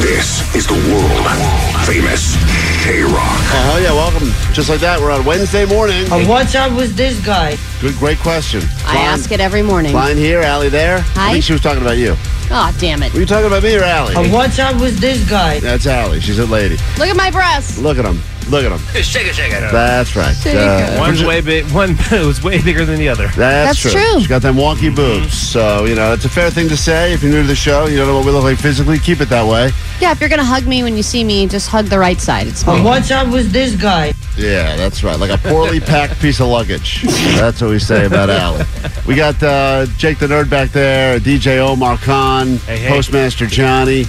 [0.00, 2.34] This is the world famous
[2.82, 3.12] K Rock.
[3.12, 4.28] Oh, uh-huh, hell yeah, welcome.
[4.54, 6.10] Just like that, we're on Wednesday morning.
[6.10, 7.58] And what's up with this guy?
[7.80, 8.62] Good, great question.
[8.86, 9.92] I ask it every morning.
[9.92, 10.98] Klein here, Allie there.
[10.98, 11.32] I Hi.
[11.32, 12.16] think she was talking about you.
[12.50, 13.12] Oh, damn it.
[13.12, 14.14] Were you talking about me or Allie?
[14.16, 15.60] And what's up with this guy?
[15.60, 16.20] That's Allie.
[16.20, 16.76] She's a lady.
[16.98, 17.78] Look at my breasts.
[17.78, 18.20] Look at him.
[18.48, 18.78] Look at him.
[19.02, 19.60] Shake it, shake it.
[19.72, 20.34] That's right.
[20.46, 21.64] Uh, One's way big.
[21.72, 23.26] One was way bigger than the other.
[23.28, 23.90] That's, That's true.
[23.90, 24.18] true.
[24.20, 25.32] She's got them wonky boobs.
[25.36, 27.12] So, you know, it's a fair thing to say.
[27.12, 29.20] If you're new to the show, you don't know what we look like physically, keep
[29.20, 29.70] it that way.
[30.00, 32.20] Yeah, if you're going to hug me when you see me, just hug the right
[32.20, 32.46] side.
[32.46, 34.12] It's And what's up with this guy?
[34.36, 35.18] Yeah, that's right.
[35.18, 37.02] Like a poorly packed piece of luggage.
[37.36, 38.64] That's what we say about Allie.
[39.06, 42.88] We got uh, Jake the Nerd back there, DJ Omar Khan, Hey, hey.
[42.88, 44.04] Postmaster Johnny.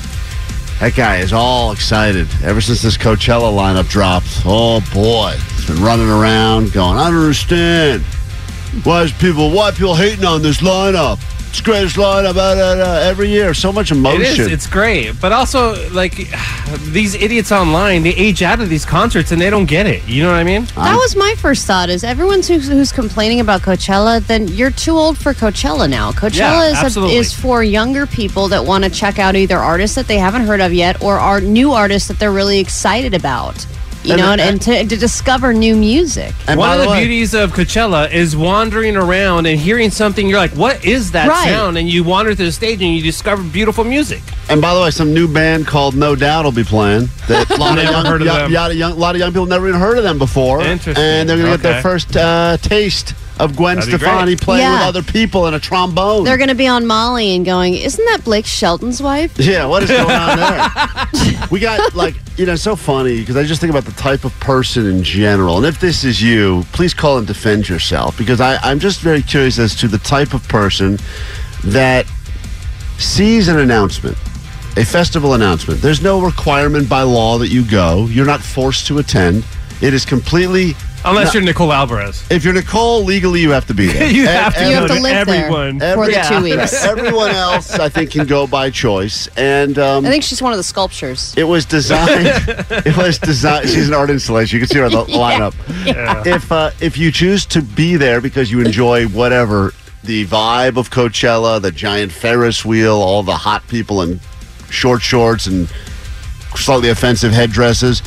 [0.79, 4.27] That guy is all excited ever since this Coachella lineup dropped.
[4.45, 8.03] Oh boy, he's been running around going, I don't understand.
[8.83, 11.19] Why is people, why people hating on this lineup?
[11.49, 13.53] It's the greatest lineup uh, uh, uh, every year.
[13.53, 14.21] So much emotion.
[14.21, 14.47] It is.
[14.47, 16.15] It's great, but also like
[16.91, 20.07] these idiots online, they age out of these concerts and they don't get it.
[20.07, 20.65] You know what I mean?
[20.75, 24.97] That was my first thought is everyone who's, who's complaining about Coachella, then you're too
[24.97, 26.11] old for Coachella now.
[26.11, 29.95] Coachella Yeah, is, a, is for younger people that want to check out either artists
[29.95, 33.65] that they haven't heard of yet or are new artists that they're really excited about.
[34.07, 36.33] You And know, the- and, and to, to discover new music.
[36.47, 40.27] And One of the way- beauties of Coachella is wandering around and hearing something.
[40.29, 41.49] You're like, "What is that Right.
[41.49, 44.21] sound?" And you wander to the stage and you discover beautiful music.
[44.49, 47.09] And by the way, some new band called No Doubt will be playing.
[47.27, 48.53] That a lot, of young, heard of young- them.
[48.53, 50.61] lot of young, lot of young people never even heard of them before.
[50.61, 51.03] Interesting.
[51.03, 54.41] And they're going to get their first uh, taste of Gwen That'd Stefani great.
[54.41, 56.23] playing with other people in a trombone.
[56.23, 59.37] They're going to be on Molly and going, Isn't that Blake Shelton's wife?
[59.39, 61.47] yeah, what is going on there?
[61.51, 64.23] we got like you know, it's so funny because I just think about the type
[64.23, 65.57] of person in general.
[65.57, 69.23] And if this is you, please call and defend yourself because I, I'm just very
[69.23, 70.99] curious as to the type of person
[71.63, 72.05] that
[72.99, 74.17] sees an announcement,
[74.77, 75.81] a festival announcement.
[75.81, 78.05] There's no requirement by law that you go.
[78.05, 79.43] You're not forced to attend.
[79.81, 80.75] It is completely.
[81.05, 81.39] Unless No.
[81.39, 84.09] you're Nicole Alvarez, If you're Nicole, legally you have to be there.
[84.09, 84.67] you And- have to.
[84.67, 85.45] You have to live there.
[85.45, 85.79] everyone.
[85.79, 86.29] for the Yeah.
[86.29, 86.73] two weeks.
[86.83, 89.29] Everyone else, I think, can go by choice.
[89.37, 91.33] And um, I think she's one of the sculptures.
[91.37, 92.27] It was designed.
[92.85, 93.69] it was designed.
[93.69, 94.59] She's an art installation.
[94.59, 95.53] You can see her on the lineup.
[96.25, 99.73] If uh, if you choose to be there because you enjoy whatever
[100.03, 104.19] the vibe of Coachella, the giant Ferris wheel, all the hot people in
[104.69, 105.69] short shorts and
[106.55, 108.01] slightly offensive headdresses.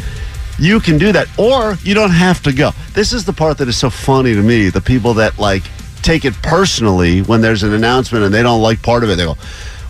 [0.60, 2.70] You can do that, or you don't have to go.
[2.92, 4.68] This is the part that is so funny to me.
[4.68, 5.62] The people that like
[6.02, 9.16] take it personally when there's an announcement and they don't like part of it.
[9.16, 9.36] They go,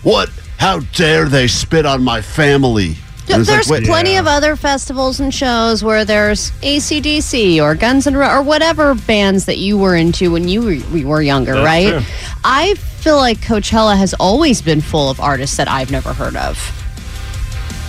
[0.03, 0.29] "What?
[0.57, 2.95] How dare they spit on my family?"
[3.29, 4.19] And it's like, There's plenty Yeah.
[4.21, 9.45] of other festivals and shows where there's ACDC or Guns N' Ro- or whatever bands
[9.45, 11.89] that you were into when you were, we were younger, That's right?
[11.91, 12.01] true.
[12.43, 16.57] I feel like Coachella has always been full of artists that I've never heard of.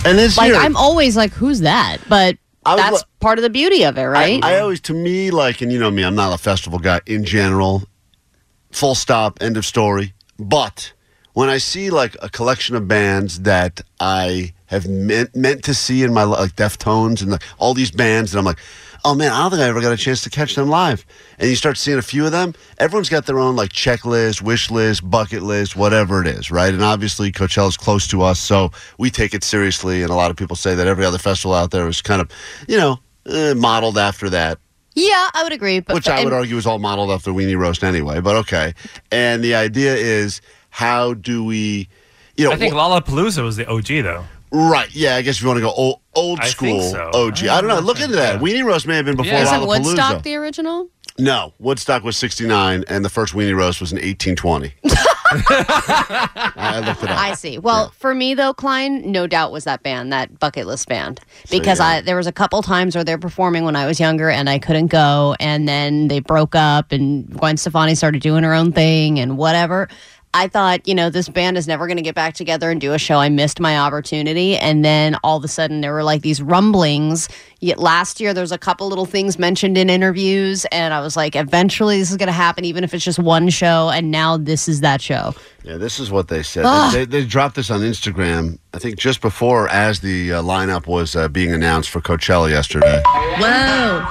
[0.05, 1.97] and this Like year, I'm always like, who's that?
[2.07, 4.43] But I was that's li- part of the beauty of it, right?
[4.43, 7.01] I, I always, to me, like, and you know me, I'm not a festival guy
[7.05, 7.83] in general.
[8.71, 10.13] Full stop, end of story.
[10.39, 10.93] But
[11.33, 16.03] when I see like a collection of bands that I have meant meant to see
[16.03, 18.59] in my li- like Deftones and like all these bands, and I'm like,
[19.05, 21.05] oh man, I don't think I ever got a chance to catch them live.
[21.39, 22.53] And you start seeing a few of them.
[22.77, 26.73] Everyone's got their own like checklist, wish list, bucket list, whatever it is, right?
[26.73, 30.01] And obviously, Coachella's close to us, so we take it seriously.
[30.03, 32.29] And a lot of people say that every other festival out there is kind of,
[32.67, 34.59] you know, uh, modeled after that
[34.95, 35.79] yeah, I would agree.
[35.79, 38.73] But which I would and- argue is all modeled after Weenie Roast anyway, but okay.
[39.11, 41.87] And the idea is how do we,
[42.37, 44.25] you know, I think wh- Lollapalooza was the OG though.
[44.53, 44.93] Right?
[44.93, 47.09] Yeah, I guess if you want to go old, old I school think so.
[47.13, 47.79] OG, I don't know.
[47.79, 48.35] Look into that.
[48.35, 48.39] Yeah.
[48.39, 49.43] Weenie Roast may have been before Yeah.
[49.43, 49.85] Isn't Lollapalooza.
[49.85, 50.89] Woodstock the original?
[51.19, 54.73] no, Woodstock was '69, and the first Weenie Roast was in 1820.
[55.35, 57.17] I looked it up.
[57.17, 57.57] I see.
[57.57, 61.19] Well, for me though, Klein, no doubt was that band, that bucket list band,
[61.49, 61.85] because yeah.
[61.85, 64.59] I there was a couple times where they're performing when I was younger and I
[64.59, 69.19] couldn't go, and then they broke up, and Gwen Stefani started doing her own thing
[69.19, 69.89] and whatever.
[70.35, 72.93] I thought, you know, this band is never going to get back together and do
[72.93, 73.17] a show.
[73.17, 74.57] I missed my opportunity.
[74.57, 77.29] And then all of a sudden, there were like these rumblings.
[77.59, 80.65] Yet last year, there was a couple little things mentioned in interviews.
[80.71, 83.49] And I was like, eventually, this is going to happen, even if it's just one
[83.49, 83.89] show.
[83.89, 85.35] And now this is that show.
[85.63, 86.65] Yeah, this is what they said.
[86.91, 90.87] They, they, they dropped this on Instagram, I think just before as the uh, lineup
[90.87, 93.01] was uh, being announced for Coachella yesterday.
[93.05, 94.05] Whoa.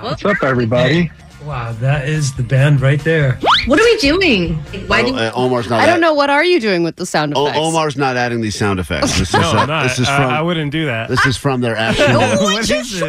[0.00, 1.10] What's up, everybody?
[1.44, 3.38] Wow, that is the band right there.
[3.66, 4.54] What are we doing?
[4.86, 5.80] Why Oh, do uh, Omar's not.
[5.80, 6.12] I don't add- know.
[6.14, 7.58] What are you doing with the sound O- effects?
[7.58, 9.18] Omar's not adding these sound effects.
[9.18, 9.82] This is, No, uh, I'm not.
[9.84, 10.22] this is from.
[10.30, 11.08] I, wouldn't do that.
[11.08, 12.18] this is from their actual.
[12.18, 13.02] what is this?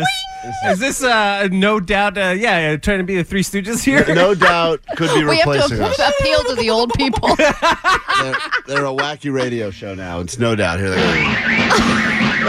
[0.66, 2.18] Is this uh, no doubt?
[2.18, 4.04] Uh, yeah, trying to be the Three Stooges here.
[4.16, 6.00] no doubt could be we have replacing to us.
[6.00, 7.36] appeal to the old people.
[7.36, 8.36] They're,
[8.66, 10.20] they're a wacky radio show now.
[10.22, 10.80] It's no doubt.
[10.80, 10.96] Here they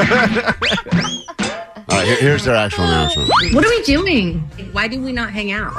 [0.00, 1.12] go.
[2.02, 3.30] All right, here- here's their actual announcement.
[3.54, 4.40] What are we doing?
[4.72, 5.72] Why do we not hang out?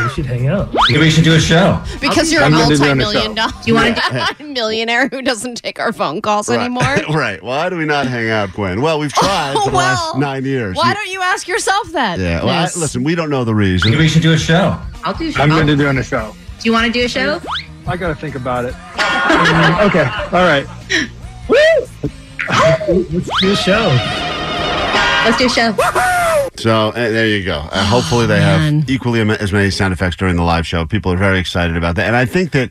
[0.00, 0.74] We should hang out.
[0.88, 1.80] Maybe we should do a show.
[2.00, 3.34] because you're a I'm gonna do it on the multi-million show.
[3.34, 6.82] dollar You want to do a millionaire who doesn't take our phone calls anymore.
[6.82, 7.08] Right.
[7.14, 7.42] right.
[7.42, 8.80] Why do we not hang out, Gwen?
[8.80, 10.76] Well, we've oh, tried for the last Well, nine years.
[10.76, 12.18] Why don't you ask yourself that?
[12.18, 12.44] Yeah.
[12.44, 12.76] Well, I, Yes.
[12.76, 13.90] listen, we don't know the reason.
[13.90, 14.76] Maybe we should do a show.
[15.04, 15.32] I'll do.
[15.36, 16.34] I'm going to do do on a show.
[16.58, 17.40] Do you want to do a show?
[17.86, 18.74] I got to think about it.
[19.86, 20.10] okay.
[20.32, 20.66] All right.
[21.48, 21.56] Woo!
[23.10, 24.27] Let's do a show.
[25.28, 25.76] Let's do a show.
[26.56, 27.58] So uh, there you go.
[27.70, 28.80] Uh, hopefully they man.
[28.80, 30.86] have equally as many sound effects during the live show.
[30.86, 32.70] People are very excited about that, and I think that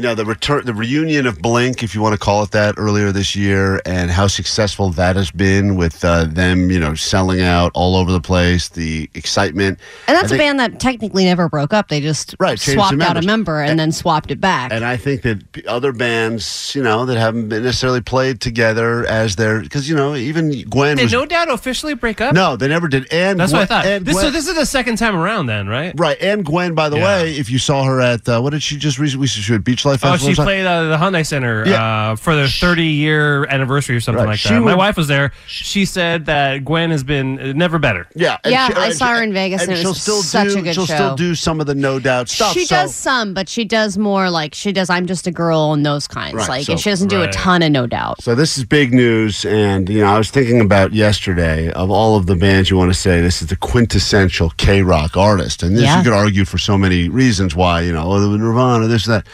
[0.00, 2.76] you know the return, the reunion of Blink, if you want to call it that,
[2.78, 7.42] earlier this year, and how successful that has been with uh, them, you know, selling
[7.42, 9.78] out all over the place, the excitement.
[10.08, 11.88] And that's think- a band that technically never broke up.
[11.88, 14.72] They just Right, swapped out a member and then swapped it back.
[14.72, 19.36] And I think that other bands, you know, that haven't been necessarily played together as
[19.36, 21.12] their, because you know, even Gwen Did was.
[21.12, 22.32] No Doubt officially break up?
[22.34, 23.06] no, they never did.
[23.12, 23.84] And That's Gwen, what I thought.
[23.86, 25.92] And This, Gwen, so this is the second time around, then, right?
[25.98, 27.04] right, and Gwen, by the Yeah.
[27.04, 29.26] way, if you saw her at uh, what did she just recently?
[29.26, 32.12] She was at Beach Life Oh, she played uh, the Hyundai Center Yeah.
[32.12, 34.30] uh, for their 30 year anniversary or something Right.
[34.30, 34.60] like She that.
[34.60, 35.32] My would- wife was there.
[35.46, 38.06] She said that Gwen has been uh, never better.
[38.14, 40.58] Yeah, Yeah, she- I saw her in Vegas, and it she'll was still such do,
[40.58, 40.94] a good She'll show.
[40.94, 42.52] still do some of the no doubt stuff.
[42.54, 44.88] she so- does some, but she does more like she does.
[44.90, 46.34] I'm just a girl and those kinds.
[46.34, 48.22] Right, like so- she doesn't do a ton of no doubt.
[48.22, 52.16] So this is big news, and you know I was thinking about yesterday of all
[52.16, 55.76] of the bands you want to say this is the quintessential K rock artist, and
[55.76, 55.98] this Yeah.
[55.98, 59.26] you could argue for so many reasons why you know the Nirvana, this that.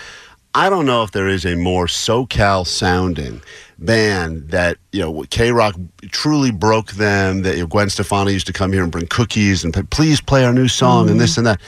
[0.57, 3.43] I don't know if there is a more SoCal sounding
[3.79, 5.75] band that you know K Rock
[6.09, 7.43] truly broke them.
[7.43, 10.47] That you know, Gwen Stefani used to come here and bring cookies and please play
[10.47, 11.41] our new song and this mm-hmm.
[11.41, 11.61] and that.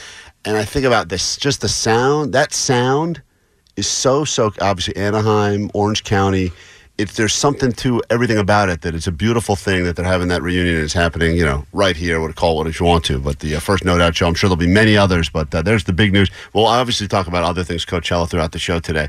[0.47, 2.33] And I think about this, just the sound.
[2.33, 3.21] That sound
[3.77, 6.51] is so so obviously Anaheim, Orange County.
[6.99, 10.27] It's there's something to everything about it that it's a beautiful thing that they're having
[10.29, 12.21] that reunion and it's happening, you know, right here.
[12.21, 14.27] Would call it if you want to, but the uh, first No Doubt show.
[14.27, 16.29] I'm sure there'll be many others, but uh, there's the big news.
[16.55, 19.09] We'll obviously talk about other things, Coachella, throughout the show today.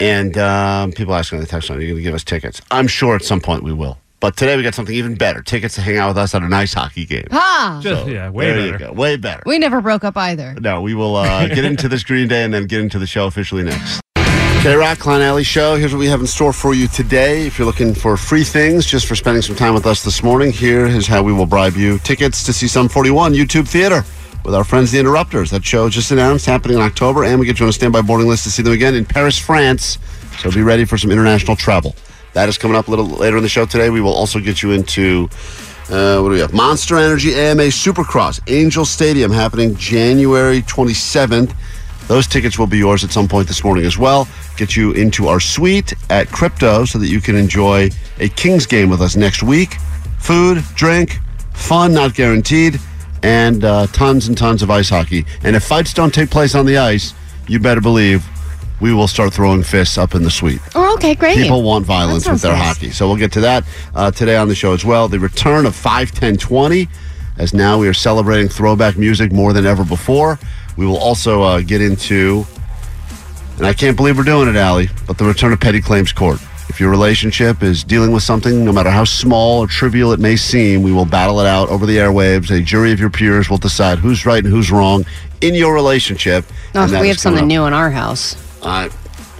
[0.00, 2.62] And um, people asking on the text line, "Are you going to give us tickets?"
[2.70, 3.98] I'm sure at some point we will.
[4.18, 6.54] But today we got something even better: tickets to hang out with us at an
[6.54, 7.26] ice hockey game.
[7.32, 7.80] Ha!
[7.82, 8.72] Just, yeah, way there better.
[8.72, 9.42] you go, way better.
[9.44, 10.54] We never broke up either.
[10.58, 13.26] No, we will uh, get into this Green Day and then get into the show
[13.26, 14.00] officially next.
[14.66, 15.76] K Rock Klein Ally Show.
[15.76, 17.46] Here's what we have in store for you today.
[17.46, 20.50] If you're looking for free things just for spending some time with us this morning,
[20.50, 24.04] here is how we will bribe you tickets to see Sum 41 YouTube Theater
[24.44, 25.52] with our friends the Interrupters.
[25.52, 28.26] That show just announced happening in October, and we get you on a standby boarding
[28.26, 29.98] list to see them again in Paris, France.
[30.40, 31.94] So be ready for some international travel.
[32.32, 33.88] That is coming up a little later in the show today.
[33.88, 35.28] We will also get you into
[35.90, 36.52] uh, what do we have?
[36.52, 41.54] Monster Energy AMA Supercross, Angel Stadium, happening January 27th.
[42.08, 44.28] Those tickets will be yours at some point this morning as well.
[44.56, 48.88] Get you into our suite at Crypto so that you can enjoy a Kings game
[48.88, 49.76] with us next week.
[50.18, 51.18] Food, drink,
[51.52, 52.80] fun, not guaranteed,
[53.22, 55.24] and uh, tons and tons of ice hockey.
[55.42, 57.12] And if fights don't take place on the ice,
[57.48, 58.24] you better believe
[58.80, 60.60] we will start throwing fists up in the suite.
[60.74, 61.36] Oh, okay, great.
[61.36, 62.76] People want violence with their nice.
[62.76, 62.90] hockey.
[62.90, 65.08] So we'll get to that uh, today on the show as well.
[65.08, 66.88] The return of 51020,
[67.38, 70.38] as now we are celebrating throwback music more than ever before.
[70.76, 72.46] We will also uh, get into,
[73.56, 76.40] and I can't believe we're doing it, Allie, but the return of petty claims court.
[76.68, 80.36] If your relationship is dealing with something, no matter how small or trivial it may
[80.36, 82.50] seem, we will battle it out over the airwaves.
[82.50, 85.06] A jury of your peers will decide who's right and who's wrong
[85.40, 86.44] in your relationship.
[86.74, 87.48] Oh, and we have something up.
[87.48, 88.36] new in our house.
[88.62, 88.90] I,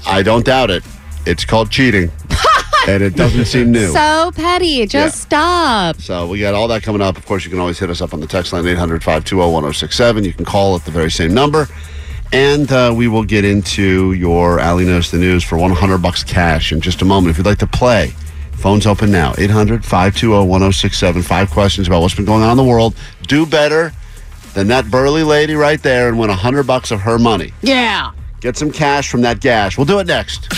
[0.07, 0.85] I don't doubt it.
[1.27, 2.11] It's called cheating,
[2.89, 3.89] and it doesn't seem new.
[3.89, 4.87] So petty.
[4.87, 5.97] Just stop.
[5.97, 7.17] So we got all that coming up.
[7.17, 10.25] Of course, you can always hit us up on the text line 800 520 1067.
[10.25, 11.69] You can call at the very same number.
[12.33, 16.73] And uh, we will get into your Allie Knows the News for 100 bucks cash
[16.73, 17.31] in just a moment.
[17.31, 18.09] If you'd like to play,
[18.53, 21.23] phone's open now 800 520 1067.
[21.23, 22.97] Five questions about what's been going on in the world.
[23.29, 23.93] Do better
[24.55, 27.53] than that burly lady right there and win 100 bucks of her money.
[27.63, 28.13] Yeah.
[28.41, 29.77] Get some cash from that gash.
[29.79, 30.49] We'll do it next.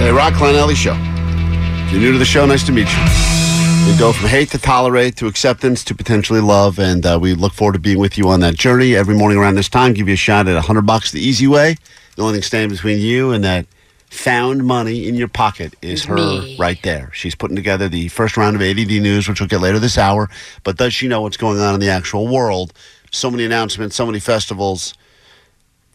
[0.00, 0.96] Okay, Rock Ellie Show.
[0.96, 3.02] If you're new to the show, nice to meet you.
[3.86, 7.52] We go from hate to tolerate to acceptance to potentially love, and uh, we look
[7.52, 9.92] forward to being with you on that journey every morning around this time.
[9.92, 11.76] Give you a shot at 100 bucks the easy way.
[12.16, 13.66] The only thing standing between you and that
[14.06, 16.56] found money in your pocket is her me.
[16.58, 17.10] right there.
[17.12, 20.30] She's putting together the first round of ADD news, which we'll get later this hour.
[20.64, 22.72] But does she know what's going on in the actual world?
[23.10, 24.94] So many announcements, so many festivals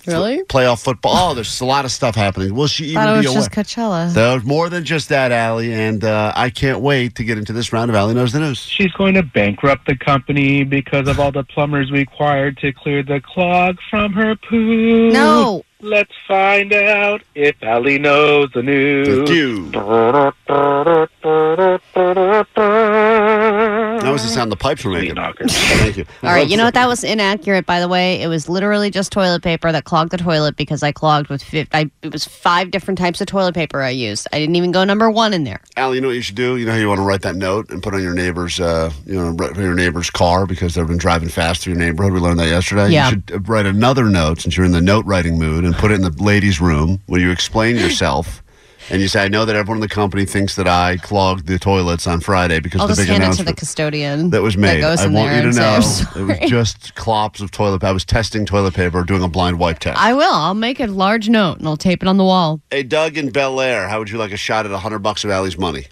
[0.07, 0.43] Really?
[0.43, 1.31] playoff football.
[1.31, 2.53] Oh, there's a lot of stuff happening.
[2.53, 3.39] Will she even Thought it be was aware?
[3.39, 4.13] just Coachella.
[4.13, 7.71] There's more than just that, Allie, and uh, I can't wait to get into this
[7.73, 8.59] round of Allie Knows the News.
[8.59, 13.21] She's going to bankrupt the company because of all the plumbers required to clear the
[13.21, 15.11] clog from her poo.
[15.11, 15.63] No.
[15.81, 19.07] Let's find out if Allie knows the news.
[19.07, 19.69] Thank you.
[24.05, 25.15] That was the sound the pipes were making.
[25.47, 26.05] Thank you.
[26.23, 26.73] All right, you know what?
[26.75, 28.21] That was inaccurate, by the way.
[28.21, 31.41] It was literally just toilet paper that clogged the toilet because I clogged with.
[31.43, 34.27] Fi- I, it was five different types of toilet paper I used.
[34.31, 35.61] I didn't even go number one in there.
[35.77, 36.57] Allie, you know what you should do?
[36.57, 38.91] You know how you want to write that note and put on your neighbor's, uh,
[39.05, 42.13] you know, write your neighbor's car because they've been driving fast through your neighborhood.
[42.13, 42.89] We learned that yesterday.
[42.89, 43.05] Yeah.
[43.05, 45.91] You should uh, write another note since you're in the note writing mood and put
[45.91, 48.43] it in the ladies' room where you explain yourself.
[48.89, 51.57] And you say, I know that everyone in the company thinks that I clogged the
[51.57, 54.57] toilets on Friday because I'll the just big hand it to the custodian that was
[54.57, 54.81] made.
[54.81, 55.75] goes I want there you to know
[56.15, 57.79] it was just clops of toilet.
[57.79, 57.89] Paper.
[57.89, 59.99] I was testing toilet paper, doing a blind wipe test.
[59.99, 60.33] I will.
[60.33, 62.61] I'll make a large note and I'll tape it on the wall.
[62.69, 65.23] hey, Doug in Bel Air, how would you like a shot at a hundred bucks
[65.23, 65.87] of Allie's money?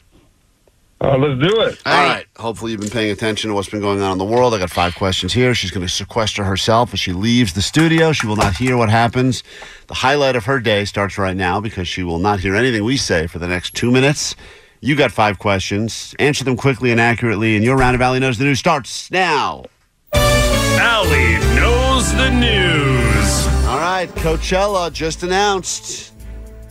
[1.04, 1.82] Uh, let's do it.
[1.86, 2.26] All right.
[2.38, 4.54] Hopefully, you've been paying attention to what's been going on in the world.
[4.54, 5.54] I got five questions here.
[5.54, 8.14] She's going to sequester herself as she leaves the studio.
[8.14, 9.44] She will not hear what happens.
[9.88, 12.96] The highlight of her day starts right now because she will not hear anything we
[12.96, 14.34] say for the next two minutes.
[14.80, 16.16] You got five questions.
[16.20, 19.66] Answer them quickly and accurately, and your round of Allie Knows the News starts now.
[20.14, 23.48] Allie knows the news.
[23.68, 24.08] All right.
[24.16, 26.14] Coachella just announced.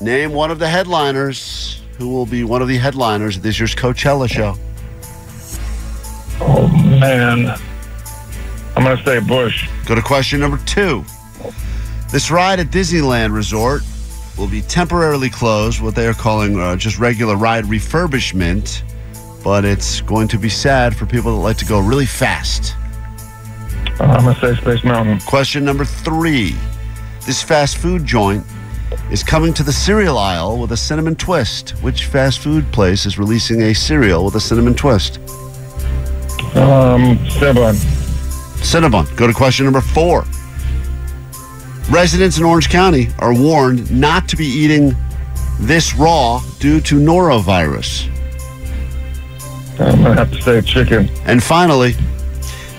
[0.00, 3.76] Name one of the headliners who will be one of the headliners of this year's
[3.76, 4.56] Coachella show.
[6.40, 6.66] Oh,
[6.98, 7.56] man.
[8.74, 9.68] I'm going to say Bush.
[9.86, 11.04] Go to question number two.
[12.10, 13.82] This ride at Disneyland Resort
[14.36, 18.82] will be temporarily closed, what they are calling uh, just regular ride refurbishment,
[19.44, 22.74] but it's going to be sad for people that like to go really fast.
[24.00, 25.20] I'm going to say Space Mountain.
[25.20, 26.56] Question number three.
[27.26, 28.44] This fast food joint
[29.12, 31.70] is coming to the cereal aisle with a cinnamon twist.
[31.82, 35.18] Which fast food place is releasing a cereal with a cinnamon twist?
[36.56, 37.74] Um, Cinnabon.
[38.62, 39.14] Cinnabon.
[39.16, 40.24] Go to question number four.
[41.90, 44.96] Residents in Orange County are warned not to be eating
[45.60, 48.08] this raw due to norovirus.
[49.78, 51.10] I'm to have to say chicken.
[51.26, 51.94] And finally,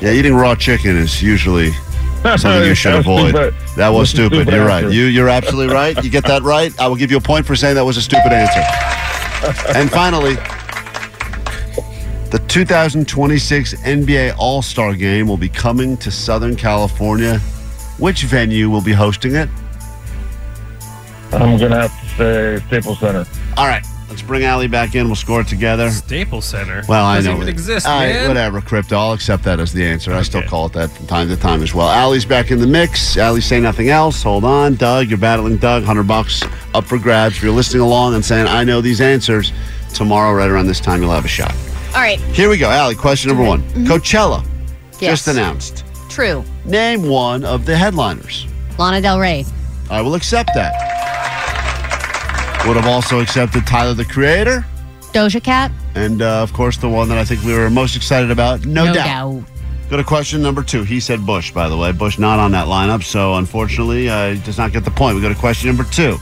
[0.02, 1.72] yeah, eating raw chicken is usually
[2.38, 3.30] something you should That avoid.
[3.30, 3.54] stupid.
[3.76, 4.36] That was stupid.
[4.44, 4.84] stupid You're right.
[4.92, 6.02] You you're absolutely right.
[6.04, 6.78] You get that right.
[6.80, 8.64] I will give you a point for saying that was a stupid answer.
[9.78, 10.36] and finally,
[12.32, 17.40] the 2026 NBA All-Star Game will be coming to Southern California.
[18.00, 19.50] Which venue will be hosting it?
[21.32, 22.08] I'm going to have to
[22.60, 23.26] say Staples Center.
[23.58, 25.08] All right, let's bring Allie back in.
[25.08, 25.90] We'll score it together.
[25.92, 26.84] Staples Center.
[26.88, 28.28] Well, I Doesn't know it exist, All right, man.
[28.28, 28.96] whatever, crypto.
[28.98, 30.14] I'll accept that as the answer.
[30.14, 31.90] I still call it that from time to time as well.
[31.90, 33.18] Allie's back in the mix.
[33.18, 34.22] Allie, say nothing else.
[34.24, 35.08] Hold on, Doug.
[35.10, 35.84] You're battling Doug.
[35.84, 36.44] Hundred bucks
[36.74, 37.38] up for grabs.
[37.38, 39.52] If you're listening along and saying I know these answers,
[39.94, 41.54] tomorrow right around this time you'll have a shot.
[41.96, 42.20] All right.
[42.20, 42.96] Here we go, Allie.
[42.96, 43.62] Question number one.
[43.86, 45.06] Coachella Mm-hmm.
[45.06, 45.26] Yes.
[45.26, 45.84] just announced.
[46.10, 46.46] True.
[46.66, 48.48] Name one of the headliners.
[48.78, 49.44] Lana Del Rey.
[49.90, 50.93] I will accept that.
[52.68, 54.66] Would have also accepted Tyler the Creator,
[55.12, 55.70] Doja Cat.
[55.96, 58.86] and uh, of course the one that I think we were most excited about, no,
[58.86, 59.06] No doubt.
[59.06, 59.44] doubt.
[59.90, 60.84] Go to question number two.
[60.84, 61.92] He said Bush, by the way.
[61.92, 65.16] Bush not on that lineup, so unfortunately, uh, he does not get the point.
[65.16, 66.18] We go to question number two.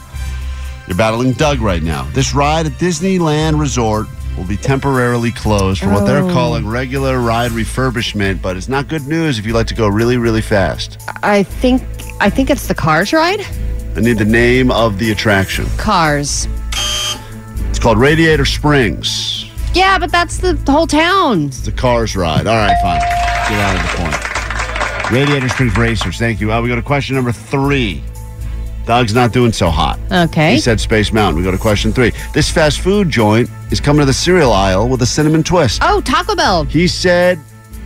[0.88, 2.02] You're battling Doug right now.
[2.12, 6.32] This ride at Disneyland Resort will be temporarily closed for what they're Oh.
[6.32, 10.16] calling regular ride refurbishment, but it's not good news if you like to go really,
[10.16, 11.00] really fast.
[11.22, 11.82] I think
[12.20, 13.46] I think it's the Cars ride.
[13.94, 15.66] I need the name of the attraction.
[15.76, 16.48] Cars.
[17.68, 19.50] It's called Radiator Springs.
[19.74, 21.46] Yeah, but that's the whole town.
[21.46, 22.46] It's the Cars ride.
[22.46, 23.00] All right, fine.
[23.50, 25.12] Get out of the point.
[25.12, 26.18] Radiator Springs Racers.
[26.18, 26.52] Thank you.
[26.52, 28.02] Uh, we go to question number three.
[28.86, 30.00] Doug's not doing so hot.
[30.10, 30.54] Okay.
[30.54, 31.36] He said Space Mountain.
[31.36, 32.12] We go to question three.
[32.32, 35.80] This fast food joint is coming to the cereal aisle with a cinnamon twist.
[35.84, 36.64] Oh, Taco Bell.
[36.64, 37.38] He said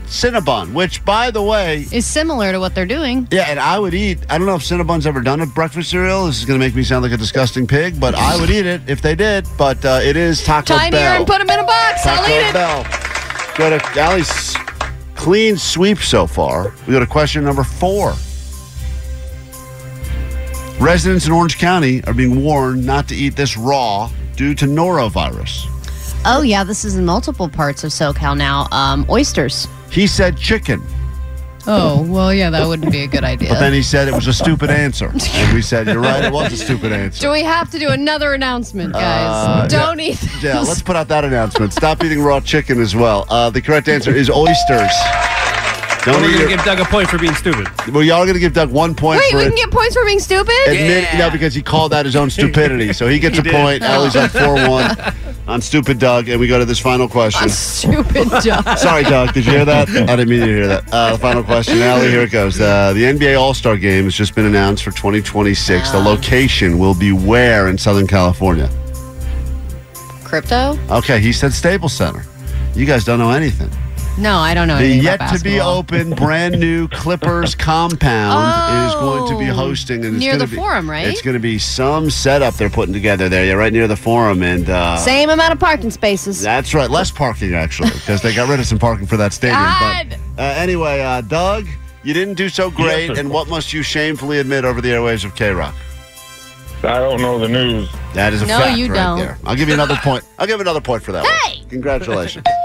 [0.07, 3.27] Cinnabon, which, by the way, Is similar to what they're doing.
[3.31, 4.19] yeah, and I would eat.
[4.31, 6.27] I don't know if Cinnabon's ever done a breakfast cereal.
[6.27, 8.67] This is going to make me sound like a disgusting pig, but I would eat
[8.67, 9.47] it if they did.
[9.59, 11.17] But uh, it is Taco Tinier Bell.
[11.19, 12.03] and put them in a box.
[12.05, 12.53] Taco I'll eat it.
[12.53, 12.87] Bell.
[13.57, 14.55] Go to Allie's
[15.15, 16.73] clean sweep so far.
[16.87, 18.15] We go to question number four.
[20.79, 25.67] Residents in Orange County are being warned not to eat this raw due to norovirus.
[26.25, 28.67] Oh yeah, this is in multiple parts of SoCal now.
[28.73, 29.69] Um, oysters.
[29.91, 30.83] He said chicken,
[31.69, 33.49] Oh well, yeah, that wouldn't be a good idea.
[33.49, 35.13] but then he said it was a stupid answer.
[35.35, 37.21] And we said, You're right, it was a stupid answer.
[37.23, 39.03] Do we have to do another announcement, guys?
[39.03, 40.05] Uh, Don't yeah.
[40.13, 40.19] eat.
[40.19, 40.43] This.
[40.43, 41.73] Yeah, let's put out that announcement.
[41.73, 43.27] Stop eating raw chicken as well.
[43.29, 44.93] Uh, the correct answer is oysters.
[46.05, 47.67] Don't We're going to give Doug a point for being stupid.
[47.93, 49.49] well, y'all are going to give Doug one point Wait, for we it.
[49.49, 50.55] can get points for being stupid.
[50.69, 52.93] Admit, no, because he called out his own stupidity.
[52.93, 53.83] So he gets a point.
[53.83, 54.97] Allie's up 4 1
[55.47, 56.29] on Stupid Doug.
[56.29, 57.49] And we go to this final question.
[57.49, 58.65] Stupid job.
[58.79, 59.33] Sorry, Doug.
[59.33, 59.89] Did you hear that?
[59.91, 60.93] I didn't mean to hear that.
[60.93, 61.81] Uh, the final question.
[61.83, 62.61] Allie, here it goes.
[62.61, 65.91] Uh, the NBA All Star game has just been announced for 2026.
[65.91, 68.69] The location will be where in Southern California?
[70.25, 70.79] Crypto?
[70.91, 72.25] Okay, he said Staples Center.
[72.75, 73.71] You guys don't know anything.
[74.19, 74.79] No, I don't know.
[74.79, 79.51] The anything yet about to be open brand new Clippers compound is going to be
[79.51, 81.07] Oh, hosting and it's near the be, Forum, right?
[81.07, 84.43] It's going to be some setup they're putting together there, yeah, right near the forum,
[84.43, 86.41] and uh, Same amount of parking spaces.
[86.41, 89.61] that's right, less parking actually because they got rid of some parking for that stadium.
[89.61, 90.17] God.
[90.37, 91.67] But uh, anyway, uh, Doug,
[92.03, 93.21] you didn't do so great, sir.
[93.21, 95.75] and what must you shamefully admit over the airwaves of K Rock?
[96.83, 97.89] I don't know the news.
[98.15, 99.19] That is a No, fact you right don't.
[99.19, 99.39] there.
[99.45, 100.25] I'll give you another point.
[100.39, 101.25] I'll give another point for that.
[101.27, 101.61] Hey!
[101.61, 101.69] one.
[101.69, 102.47] congratulations.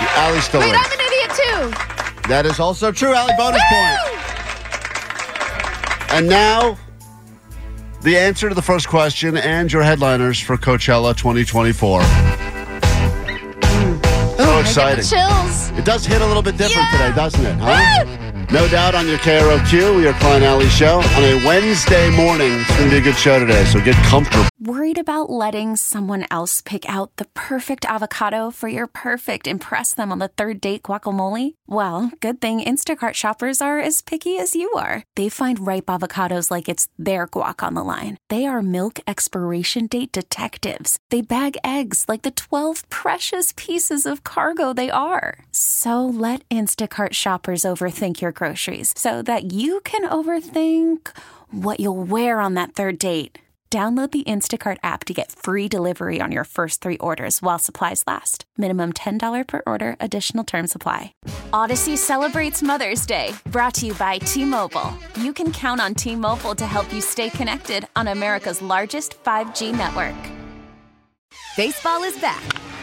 [0.00, 0.74] Allie's still Wait.
[0.74, 2.28] I'm an idiot too.
[2.28, 3.34] That is also true, Allie.
[3.36, 4.18] Bonus point.
[6.10, 6.78] And now,
[8.02, 12.02] the answer to the first question and your headliners for Coachella 2024.
[14.36, 15.04] So exciting.
[15.04, 15.70] Chills.
[15.78, 17.56] It does hit a little bit different today, doesn't it?
[17.60, 18.17] Huh?
[18.50, 19.94] No doubt on your KROQ.
[19.94, 22.50] We are Klein Ally Show on a Wednesday morning.
[22.60, 24.46] It's going to be a good show today, so get comfortable.
[24.58, 30.10] Worried about letting someone else pick out the perfect avocado for your perfect impress them
[30.10, 31.54] on the third date guacamole?
[31.66, 35.04] Well, good thing Instacart shoppers are as picky as you are.
[35.14, 38.16] They find ripe avocados like it's their guac on the line.
[38.30, 40.98] They are milk expiration date detectives.
[41.10, 45.38] They bag eggs like the 12 precious pieces of cargo they are.
[45.52, 51.06] So let Instacart shoppers overthink your groceries so that you can overthink
[51.52, 53.38] what you'll wear on that third date.
[53.70, 58.02] Download the Instacart app to get free delivery on your first three orders while supplies
[58.06, 58.46] last.
[58.56, 61.12] Minimum $10 per order, additional term supply.
[61.52, 64.90] Odyssey celebrates Mother's Day, brought to you by T Mobile.
[65.20, 69.76] You can count on T Mobile to help you stay connected on America's largest 5G
[69.76, 70.16] network.
[71.54, 72.42] Baseball is back,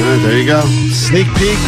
[0.00, 0.60] Right, there you go.
[0.92, 1.58] Sneak peek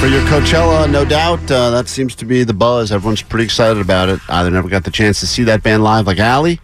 [0.00, 1.48] for your Coachella, no doubt.
[1.50, 2.90] Uh, that seems to be the buzz.
[2.90, 4.18] Everyone's pretty excited about it.
[4.28, 6.58] Either never got the chance to see that band live like Allie,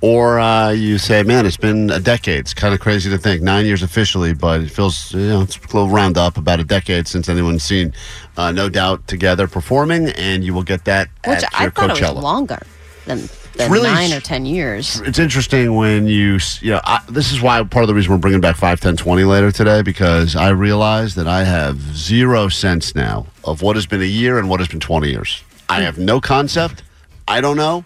[0.00, 2.40] or uh, you say, man, it's been a decade.
[2.40, 3.40] It's kind of crazy to think.
[3.40, 6.64] Nine years officially, but it feels, you know, it's a little round up about a
[6.64, 7.94] decade since anyone's seen
[8.36, 11.90] uh, No Doubt together performing, and you will get that Which at I your thought
[11.90, 12.10] Coachella.
[12.10, 12.58] it was longer
[13.06, 15.00] than, than really nine or ten years.
[15.00, 18.18] it's interesting when you you know I, this is why part of the reason we're
[18.18, 22.94] bringing back 5 10 20 later today because i realize that i have zero sense
[22.94, 25.82] now of what has been a year and what has been 20 years i hmm.
[25.82, 26.82] have no concept
[27.26, 27.84] i don't know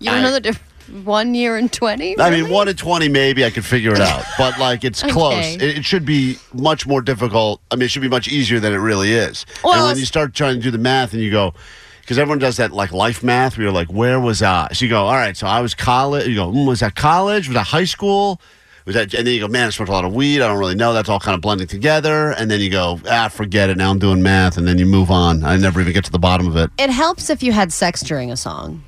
[0.00, 0.70] You don't know the difference.
[1.04, 2.18] One year and twenty.
[2.20, 5.12] I mean, one and twenty, maybe I could figure it out, but like it's Okay.
[5.12, 5.54] close.
[5.54, 7.62] It, it should be much more difficult.
[7.70, 9.46] I mean, it should be much easier than it really is.
[9.64, 11.54] Well, and when you start trying to do the math, and you go,
[12.04, 14.68] because everyone does that like life math, where you're like, where was I?
[14.72, 16.28] So you go, all right, so I was college.
[16.28, 17.48] You go, mm, was that college?
[17.48, 18.40] Was that high school?
[18.84, 19.14] Was that?
[19.14, 20.42] And then you go, man, I smoked a lot of weed.
[20.42, 20.92] I don't really know.
[20.92, 22.32] That's all kind of blending together.
[22.32, 23.78] And then you go, ah, forget it.
[23.78, 25.42] Now I'm doing math, and then you move on.
[25.44, 26.70] I never even get to the bottom of it.
[26.78, 28.84] It helps if you had sex during a song.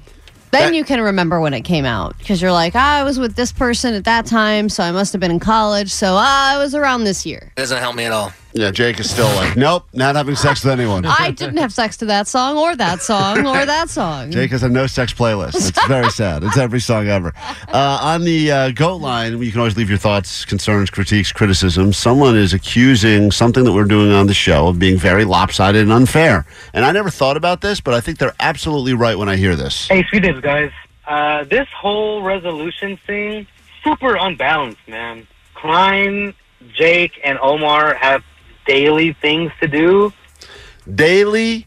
[0.52, 3.18] Then That- you can remember when it came out because you're like, ah, I was
[3.18, 5.90] with this person at that time, so I must have been in college.
[5.90, 7.52] So ah, I was around this year.
[7.57, 8.33] It Doesn't help me at all.
[8.57, 11.05] Yeah, Jake is still like, nope, not having sex with anyone.
[11.05, 14.31] I didn't have sex to that song or that song or that song.
[14.31, 15.69] Jake has a no sex playlist.
[15.69, 16.42] It's very sad.
[16.42, 17.35] It's every song ever.
[17.69, 21.99] Uh, on the uh, GOAT line, you can always leave your thoughts, concerns, critiques, criticisms.
[21.99, 25.92] Someone is accusing something that we're doing on the show of being very lopsided and
[25.92, 26.47] unfair.
[26.73, 29.55] And I never thought about this, but I think they're absolutely right when I hear
[29.55, 29.87] this.
[29.88, 30.73] Hey, Sweetness, guys.
[31.07, 33.47] Uh, this whole resolution thing,
[33.85, 35.27] super unbalanced, man.
[35.53, 36.33] Klein,
[36.73, 38.25] Jake, and Omar have
[38.66, 40.12] daily things to do.
[40.92, 41.66] Daily,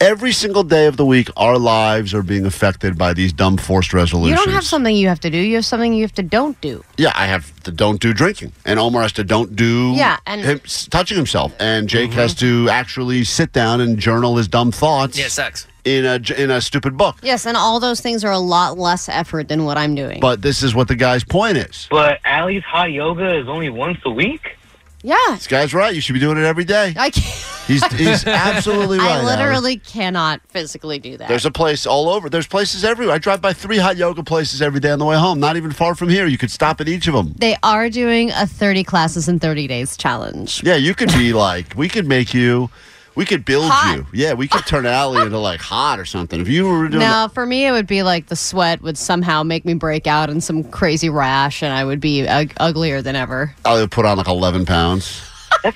[0.00, 3.92] every single day of the week, our lives are being affected by these dumb forced
[3.94, 4.38] resolutions.
[4.38, 5.38] You don't have something you have to do.
[5.38, 6.84] You have something you have to don't do.
[6.96, 10.42] Yeah, I have to don't do drinking, and Omar has to don't do Yeah, and-
[10.42, 12.66] him touching himself, and Jake has mm-hmm.
[12.66, 15.18] to actually sit down and journal his dumb thoughts.
[15.18, 15.66] Yeah, sex.
[15.84, 17.16] in a j- in a stupid book.
[17.22, 20.20] Yes, and all those things are a lot less effort than what I'm doing.
[20.20, 21.88] But this is what the guy's point is.
[21.90, 24.57] But Allie's hot yoga is only once a week.
[25.02, 25.94] Yeah, This guy's right.
[25.94, 26.94] You should be doing it every day.
[26.96, 27.44] I can't.
[27.66, 29.20] He's he's absolutely right.
[29.20, 31.28] I literally cannot physically do that.
[31.28, 32.28] There's a place all over.
[32.30, 33.14] There's places everywhere.
[33.14, 35.38] I drive by three hot yoga places every day on the way home.
[35.38, 36.26] Not even far from here.
[36.26, 37.34] You could stop at each of them.
[37.38, 40.62] they are doing a 30 classes in 30 days challenge.
[40.64, 42.70] Yeah, you could be like, we could make you,
[43.18, 43.96] we could build Hot.
[43.96, 44.06] you.
[44.12, 46.40] Yeah, we could turn Allie into like hot or something.
[46.40, 49.42] If you were doing Now, for me, it would be like the sweat would somehow
[49.42, 53.16] make me break out in some crazy rash, and I would be ug- uglier than
[53.16, 53.52] ever.
[53.64, 55.20] Allie would put on like 11 pounds.
[55.64, 55.74] That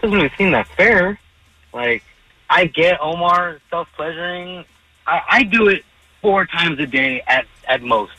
[0.00, 1.18] doesn't even seem that fair.
[1.72, 2.04] Like,
[2.48, 4.64] I get Omar self pleasuring.
[5.04, 5.82] I, I do it
[6.22, 8.12] four times a day at at most.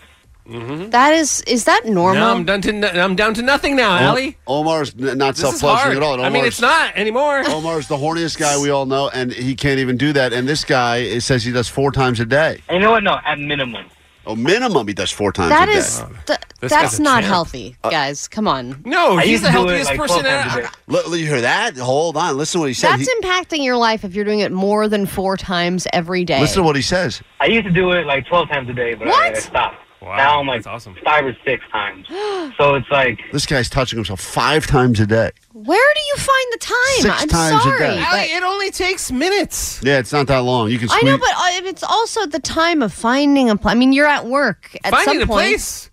[0.49, 0.89] Mm-hmm.
[0.89, 2.15] That is, is that normal?
[2.21, 4.37] Now I'm down to no- I'm down to nothing now, O- Allie.
[4.47, 5.97] Omar's n- not This is self-pleasuring hard.
[5.97, 6.13] at all.
[6.15, 7.43] and I mean, Omar's- it's not anymore.
[7.47, 10.33] Omar's the horniest guy we all know, and he can't even do that.
[10.33, 12.61] And this guy it says he does four times a day.
[12.67, 13.03] And you know what?
[13.03, 13.85] No, at minimum.
[14.25, 15.77] Oh, minimum he does four times That a day.
[15.79, 17.25] is, th- This that's guy's a not champ.
[17.31, 18.27] healthy, uh, guys.
[18.27, 18.79] Come on.
[18.85, 20.19] No, I he's used the to do it, healthiest like, person.
[20.21, 20.67] 12 times a I- day.
[20.87, 21.77] Look, look, you hear that?
[21.77, 22.37] Hold on.
[22.37, 22.91] Listen to what he said.
[22.91, 26.41] That's He- impacting your life if you're doing it more than four times every day.
[26.41, 27.21] listen to what he says.
[27.39, 29.35] I used to do it like 12 times a day, but I, What?
[29.35, 29.77] I stopped.
[30.01, 30.95] Wow, now I'm like that's awesome.
[31.03, 32.07] five or six times.
[32.57, 35.31] so it's like, This guy's touching himself five times a day.
[35.53, 36.75] Where do you find the time?
[37.01, 37.79] Six I'm times a sorry.
[37.79, 37.95] day.
[37.97, 39.81] but- Allie, it only takes minutes.
[39.83, 40.69] Yeah, it's not that long.
[40.71, 40.87] You can.
[40.91, 43.71] I know, but uh, it's also the time of finding a place.
[43.73, 45.47] I mean, you're at work at Finding some a point.
[45.49, 45.88] place.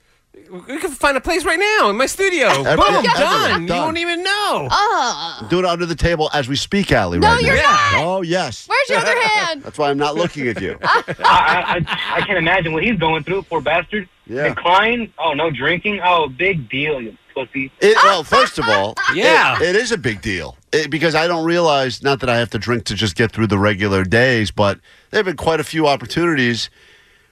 [0.66, 2.46] We can find a place right now in my studio.
[2.48, 3.62] Every- Boom, everything, done.
[3.62, 3.82] You done.
[3.84, 4.68] won't even know.
[4.70, 7.18] Uh, do it under the table as we speak, Allie.
[7.18, 7.62] No, right you're now.
[7.62, 7.94] not.
[8.04, 8.66] Oh yes.
[8.68, 9.62] where's your other hand?
[9.64, 10.78] That's why I'm not looking at you.
[10.82, 14.08] I, I, I, I can imagine what he's going through, poor bastard.
[14.26, 14.46] Yeah.
[14.46, 16.00] And Klein, oh, no drinking?
[16.02, 17.70] Oh, big deal, you pussy.
[17.80, 19.56] It, well, first of all, Yeah.
[19.56, 22.50] it- it is a big deal It- because I don't realize not that I have
[22.50, 25.64] to drink to just get through the regular days, but there have been quite a
[25.64, 26.70] few opportunities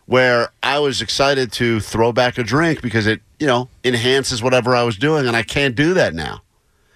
[0.07, 4.75] where I was excited to throw back a drink because it, you know, enhances whatever
[4.77, 6.43] I was doing, and I can't do that now.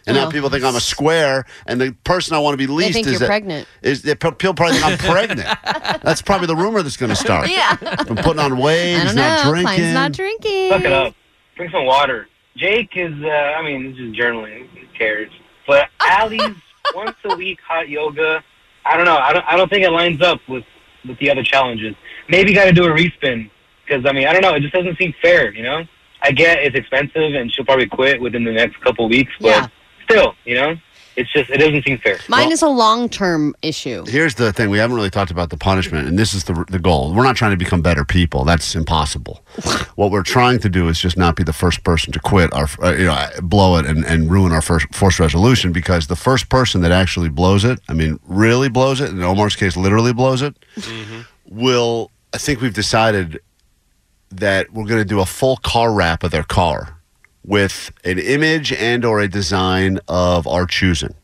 [0.07, 0.31] And now Oh.
[0.31, 3.12] people think I'm a square, and the person I want to be least think is
[3.12, 3.68] you're that- pregnant.
[3.83, 5.49] Is that people probably think I'm pregnant?
[6.03, 7.49] That's probably the rumor that's going to start.
[7.51, 7.77] Yeah.
[7.83, 8.94] I'm putting on weight.
[8.97, 9.51] I he's don't not know.
[9.51, 9.75] drinking.
[9.77, 10.71] Klein's not drinking.
[10.71, 11.14] Suck it up.
[11.57, 12.29] Drink some water.
[12.57, 14.68] Jake is, uh, I mean, it's just journaling.
[14.71, 15.31] Who cares?
[15.66, 16.57] But Allie's
[16.94, 18.42] once a week hot yoga.
[18.87, 19.18] I don't know.
[19.18, 19.44] I don't.
[19.47, 20.64] I don't think it lines up with
[21.07, 21.95] with the other challenges.
[22.29, 23.51] Maybe got to do a respin
[23.87, 24.55] because I mean I don't know.
[24.55, 25.53] It just doesn't seem fair.
[25.53, 25.85] You know.
[26.21, 29.33] I get it's expensive and she'll probably quit within the next couple weeks.
[29.41, 29.67] But Yeah.
[30.05, 30.75] still, you know,
[31.18, 32.18] it's just it doesn't seem fair.
[32.28, 34.04] Mine is a long term issue.
[34.07, 36.78] Here's the thing: we haven't really talked about the punishment, and this is the the
[36.78, 37.12] goal.
[37.12, 38.44] We're not trying to become better people.
[38.44, 39.42] That's impossible.
[39.96, 42.68] what we're trying to do is just not be the first person to quit our,
[42.83, 45.72] uh, you know, blow it and, and ruin our first forced resolution.
[45.72, 49.57] Because the first person that actually blows it, I mean, really blows it, in Omar's
[49.57, 50.57] case, literally blows it,
[51.46, 52.12] will.
[52.33, 53.40] I think we've decided
[54.31, 56.98] that we're going to do a full car wrap of their car
[57.49, 61.15] with an image and or a design of our choosing.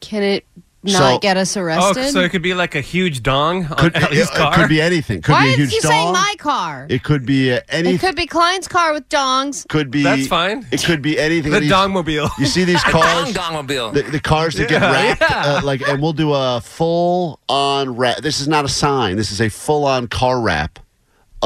[0.00, 0.44] Can it
[0.82, 1.82] not So- get us arrested?
[1.84, 2.12] Oh, arrested?
[2.12, 4.52] so it could be like a huge dong on Could, Allie's it, car.
[4.52, 5.20] it could be anything.
[5.22, 6.12] Could Why be a is huge he saying dong.
[6.14, 6.86] my car?
[6.90, 7.90] It could be uh, any.
[7.94, 9.66] It could be Klein's car with dongs.
[9.68, 10.02] could be.
[10.02, 10.66] That's fine.
[10.72, 11.52] It could be anything.
[11.52, 12.30] the These- dongmobile.
[12.38, 13.92] You see these Dong cars, dongmobile.
[13.94, 15.42] the, the cars that get wrapped, yeah.
[15.58, 18.18] uh, like, and we'll do a full on wrap.
[18.18, 19.16] This is not a sign.
[19.16, 20.78] This is a full on car wrap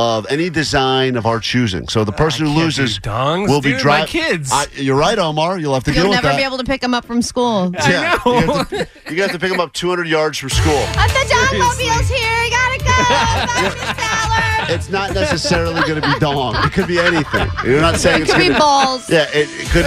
[0.01, 1.89] of any design of our choosing.
[1.89, 4.03] So the person who can't loses do dongs, will be dude, driving.
[4.21, 4.53] my kids.
[4.77, 5.59] you're right, Omar.
[5.59, 6.37] You'll have to You'll deal with never that.
[6.37, 7.73] be able to pick them up from school.
[7.75, 8.39] yeah, I know.
[8.39, 10.73] You, have to, you have to pick them up 200 yards from school.
[10.77, 12.43] Uh, the dongmobile's here.
[12.45, 12.85] You gotta go.
[13.09, 14.71] Back to Salad.
[14.71, 16.55] It's not necessarily going to be dong.
[16.57, 17.49] It could be anything.
[17.65, 19.09] You're not saying It it's could be gonna- balls.
[19.11, 19.87] Yeah, it, it could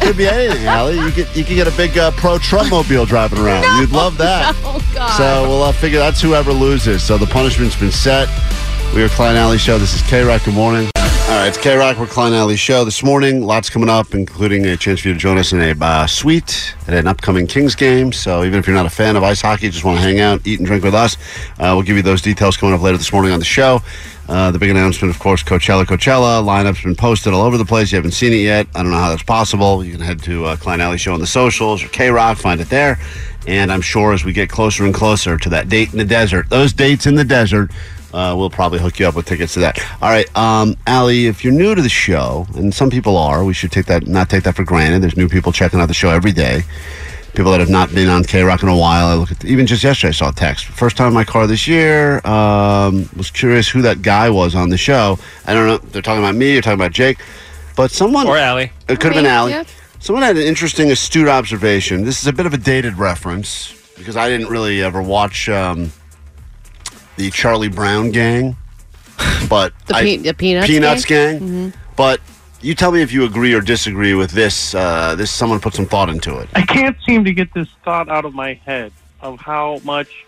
[0.00, 0.96] could be anything, Allie.
[1.00, 3.64] You could you could get a big uh, pro Trump mobile driving around.
[3.80, 4.54] You'd love that.
[4.64, 5.16] Oh God.
[5.18, 7.02] So we'll uh, figure that's whoever loses.
[7.02, 8.28] So the punishment's been set.
[8.94, 9.78] We are Klein Ally Show.
[9.78, 10.44] This is K Rock.
[10.44, 10.90] Good morning.
[10.96, 13.40] All right, it's K Rock We're Klein Ally Show this morning.
[13.40, 16.74] Lots coming up, including a chance for you to join us in a uh, suite
[16.86, 18.12] at an upcoming Kings game.
[18.12, 20.46] So even if you're not a fan of ice hockey, just want to hang out,
[20.46, 21.16] eat, and drink with us,
[21.58, 23.80] uh, we'll give you those details coming up later this morning on the show.
[24.28, 26.44] Uh, the big announcement, of course, Coachella, Coachella.
[26.44, 27.92] Lineup's been posted all over the place.
[27.92, 28.66] You haven't seen it yet.
[28.74, 29.82] I don't know how that's possible.
[29.82, 32.60] You can head to uh, Klein Alley Show on the socials or K Rock, find
[32.60, 32.98] it there.
[33.46, 36.50] And I'm sure as we get closer and closer to that date in the desert,
[36.50, 37.70] those dates in the desert,
[38.12, 39.78] uh, we'll probably hook you up with tickets to that.
[40.02, 43.54] All right, um, Allie, if you're new to the show, and some people are, we
[43.54, 45.02] should take that not take that for granted.
[45.02, 46.62] There's new people checking out the show every day.
[47.34, 49.06] People that have not been on K Rock in a while.
[49.06, 50.66] I look at even just yesterday, I saw a text.
[50.66, 52.20] First time in my car this year.
[52.26, 55.18] Um, was curious who that guy was on the show.
[55.46, 55.78] I don't know.
[55.78, 56.52] They're talking about me.
[56.52, 57.18] You're talking about Jake,
[57.74, 58.70] but someone Or Allie.
[58.86, 59.52] It could have been Me, Allie.
[59.52, 59.64] yeah.
[59.98, 62.04] Someone had an interesting, astute observation.
[62.04, 65.90] This is a bit of a dated reference because I didn't really ever watch um,
[67.16, 68.56] the Charlie Brown gang,
[69.48, 71.38] but The I- pe- the Peanuts Peanuts gang?
[71.38, 71.48] gang.
[71.48, 71.74] Mhm.
[71.96, 72.20] But
[72.60, 74.74] you tell me if you agree or disagree with this.
[74.74, 76.48] Uh, this someone put some thought into it.
[76.54, 80.24] I can't seem to get this thought out of my head of how much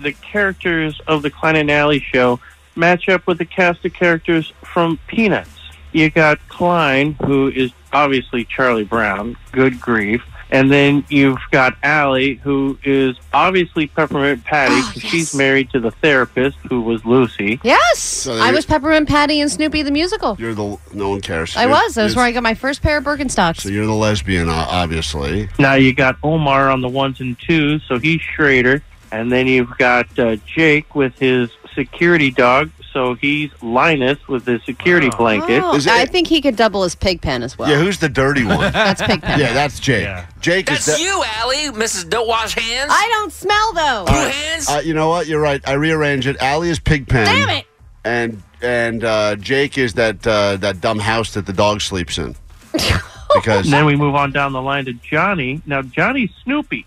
[0.00, 2.38] the characters of the Klein and Alley show
[2.74, 5.48] match up with the cast of characters from Peanuts.
[5.92, 10.22] You got Klein, who is obviously Charlie Brown, good grief.
[10.50, 15.80] And then you've got Allie, who is obviously Peppermint Patty, Oh, 'cause she's married to
[15.80, 17.58] the therapist, who was Lucy.
[17.64, 20.36] Yes, I was Peppermint Patty and Snoopy the musical.
[20.38, 21.56] You're the no one cares.
[21.56, 21.94] I You're- was.
[21.94, 23.60] That was where I got my first pair of Birkenstocks.
[23.62, 25.48] So you're the lesbian, uh, obviously.
[25.58, 29.76] Now you got Omar on the ones and twos, so he's Schroeder, and then you've
[29.78, 35.62] got uh, Jake with his security dog, so he's Linus with his security blanket.
[35.62, 37.70] Oh, I think he could double as Pigpen as well.
[37.70, 38.58] Yeah, who's the dirty one?
[38.72, 39.38] That's Pigpen.
[39.38, 40.08] yeah, that's Jake.
[40.40, 40.96] Jake That's is.
[40.96, 42.08] the- you, Allie, Mrs.
[42.10, 42.90] Don't Wash Hands.
[42.92, 44.12] I don't smell though.
[44.12, 44.64] All right.
[44.68, 45.28] Uh, you know what?
[45.28, 45.60] You're right.
[45.68, 46.36] I rearrange it.
[46.40, 47.24] Allie is Pigpen.
[47.24, 47.66] Damn it!
[48.04, 52.34] And and uh, Jake is that uh, that dumb house that the dog sleeps in.
[53.34, 55.60] Because And then we move on down the line to Johnny.
[55.66, 56.86] Now Johnny's Snoopy.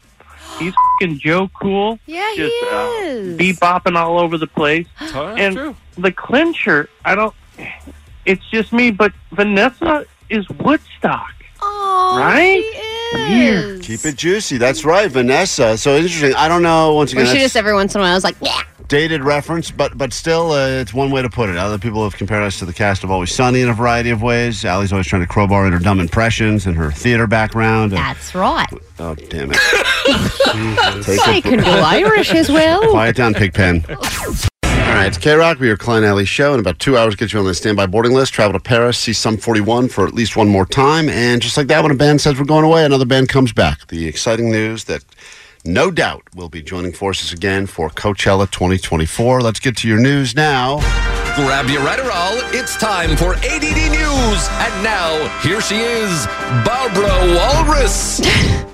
[0.58, 2.00] He's fing Joe Cool.
[2.06, 3.38] Yeah, just, he uh, is.
[3.38, 4.88] bebopping all over the place.
[5.14, 7.34] and the clincher, I don't.
[8.26, 11.34] It's just me, but Vanessa is Woodstock.
[11.62, 12.64] Oh, right?
[13.14, 13.82] Weird.
[13.82, 14.58] keep it juicy.
[14.58, 15.78] That's right, Vanessa.
[15.78, 16.34] So interesting.
[16.36, 16.94] I don't know.
[16.94, 18.62] Once Or again, she that's just every once in a while I was like, yeah.
[18.90, 21.58] Dated reference, but but still, uh, it's one way to put it.
[21.58, 24.24] Other people have compared us to the cast of Always Sunny in a variety of
[24.24, 24.66] ways.
[24.66, 27.94] Allie's always trying to crowbar in her dumb impressions and her theater background.
[27.94, 28.66] And- That's right.
[28.98, 29.58] oh, damn it.
[31.28, 32.82] I can do Irish as well.
[32.90, 33.86] Quiet down, Pigpen.
[33.90, 35.60] All right, it's K Rock.
[35.60, 36.56] We your Klein Ally show.
[36.56, 38.34] In about two hours, get you on the standby boarding list.
[38.34, 41.10] Travel to Paris, see Sum 41 for at least one more time.
[41.10, 43.86] And just like that, when a band says we're going away, another band comes back.
[43.90, 45.04] The exciting news that
[45.66, 49.42] no doubt will be joining forces again for Coachella 2024.
[49.42, 50.78] Let's get to your news now.
[51.36, 52.38] Grab your Adderall.
[52.54, 54.48] It's time for ADD News.
[54.50, 56.26] And now, here she is,
[56.66, 58.22] Barbara Walrus.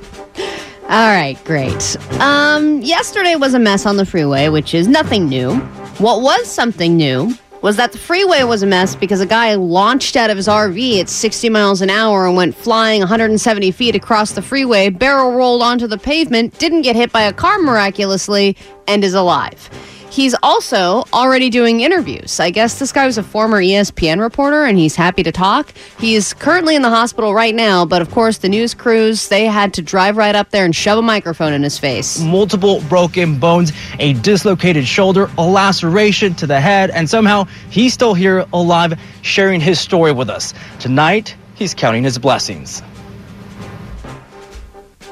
[0.84, 1.98] All right, great.
[2.20, 5.56] Um, yesterday was a mess on the freeway, which is nothing new.
[5.98, 7.34] What was something new
[7.66, 11.00] was that the freeway was a mess because a guy launched out of his RV
[11.00, 15.64] at 60 miles an hour and went flying 170 feet across the freeway, barrel rolled
[15.64, 18.56] onto the pavement, didn't get hit by a car miraculously,
[18.88, 19.68] and is alive.
[20.16, 22.40] He's also already doing interviews.
[22.40, 25.74] I guess this guy was a former ESPN reporter and he's happy to talk.
[26.00, 29.74] He's currently in the hospital right now, but of course, the news crews, they had
[29.74, 32.22] to drive right up there and shove a microphone in his face.
[32.22, 38.14] multiple broken bones, a dislocated shoulder, a laceration to the head, and somehow he's still
[38.14, 40.54] here alive sharing his story with us.
[40.80, 42.82] Tonight, he's counting his blessings.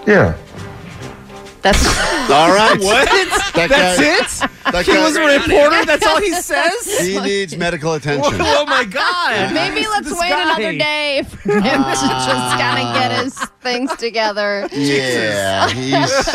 [0.08, 0.38] Yeah.
[1.64, 1.86] That's
[2.30, 2.78] all right.
[2.80, 3.06] What?
[3.56, 4.50] That That's guy- it?
[4.74, 5.86] that he guy- was a reporter?
[5.86, 7.00] That's all he says?
[7.00, 8.36] He needs medical attention.
[8.40, 9.54] Oh my God.
[9.54, 10.42] Maybe let's wait guy.
[10.44, 14.68] another day for him to just kind of get his things together.
[14.74, 16.28] Yeah, he's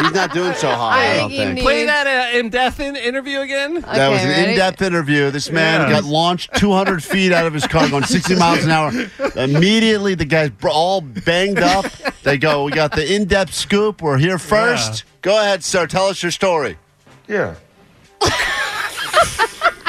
[0.00, 0.92] he's not doing so hot.
[0.94, 1.60] I, I don't think he think.
[1.60, 3.74] Play that uh, in-depth in- interview again.
[3.82, 4.50] That was an ready?
[4.52, 5.30] in-depth interview.
[5.30, 6.00] This man Yeah.
[6.00, 8.90] got launched 200 feet out of his car, going 60 miles an hour.
[9.36, 11.86] Immediately, the guy's br- all banged up.
[12.26, 14.02] They go, "We got the in-depth scoop.
[14.02, 15.04] We're here first.
[15.22, 15.86] Go ahead, sir.
[15.86, 16.76] Tell us your story."
[17.28, 17.54] Yeah.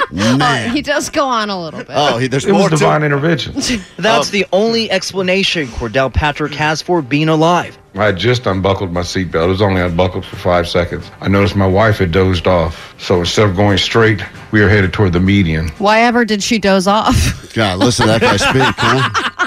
[0.10, 0.71] Oh, Man.
[0.71, 1.89] He does go on a little bit.
[1.89, 3.54] Oh, he, there's It was more to divine intervention.
[3.97, 4.32] That's oh.
[4.32, 7.78] the only explanation Cordell Patrick has for being alive.
[7.93, 9.43] I had just unbuckled my seatbelt.
[9.43, 11.12] It was only unbuckled for five seconds.
[11.19, 12.95] I noticed my wife had dozed off.
[13.00, 15.67] So instead of going straight, we were headed toward the median.
[15.78, 17.54] Why ever did she doze off?
[17.54, 19.43] God, listen to that guy speak, huh?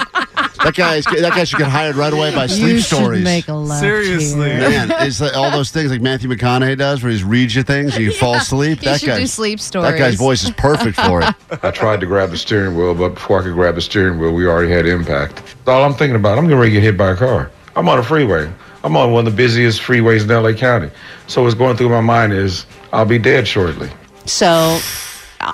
[0.63, 3.23] that guy is, that guy should get hired right away by Sleep you should Stories.
[3.23, 4.49] make a left Seriously.
[4.49, 4.69] here.
[4.69, 7.95] Man, it's like all those things like Matthew McConaughey does, where he reads you things
[7.95, 8.79] and you fall asleep.
[8.79, 11.33] He that guy, do sleep That guy's voice is perfect for it.
[11.63, 14.33] I tried to grab the steering wheel, but before I could grab the steering wheel,
[14.33, 15.41] we already had impact.
[15.67, 17.51] All I'm thinking about, I'm going ready to get hit by a car.
[17.75, 18.51] I'm on a freeway.
[18.83, 20.89] I'm on one of the busiest freeways in LA County.
[21.27, 23.89] So what's going through my mind is, I'll be dead shortly.
[24.25, 24.79] So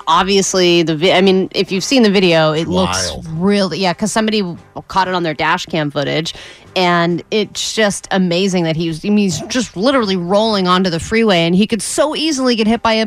[0.06, 4.12] obviously the vi- I mean if you've seen the video it looks really yeah cuz
[4.12, 4.42] somebody
[4.88, 6.34] caught it on their dash cam footage
[6.76, 11.00] and it's just amazing that he was I mean, he's just literally rolling onto the
[11.00, 13.06] freeway and he could so easily get hit by a,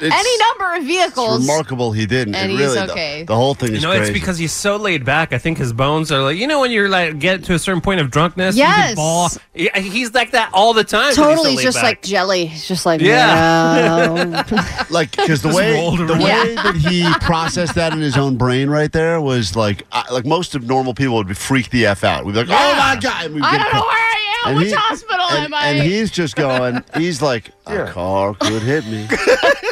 [0.00, 1.40] any number of It's vehicles.
[1.40, 2.34] remarkable he didn't.
[2.34, 3.22] And it he's really, the- okay.
[3.24, 4.02] The, whole thing You is know, crazy.
[4.02, 5.32] it's because he's so laid back.
[5.32, 7.80] I think his bones are like, you know, when you're like get to a certain
[7.80, 8.88] point of drunkenness, you Yes.
[8.88, 9.28] can fall.
[9.54, 11.00] Yeah, He's like that all the time.
[11.00, 11.84] 'cause he's so Totally laid just back.
[11.84, 12.50] like jelly.
[12.52, 14.06] It's just like Yeah.
[14.06, 14.42] no.
[14.90, 16.22] like because the Just way rolled the around.
[16.22, 20.26] way that he processed that in his own brain right there was like I, like
[20.26, 22.24] most of normal people would be freak the f out.
[22.24, 24.48] We'd be like, oh my god, and we'd I get don't know where I am.
[24.50, 25.66] and Which he- hospital and, am I?
[25.68, 26.82] and he's just going.
[26.96, 29.06] He's like, a car could hit me.